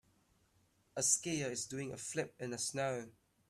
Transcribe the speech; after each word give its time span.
A 0.95 1.01
skier 1.03 1.51
is 1.51 1.65
doing 1.67 1.91
a 1.93 1.97
flip 1.99 2.33
in 2.39 2.49
the 2.49 2.57
snow. 2.57 3.11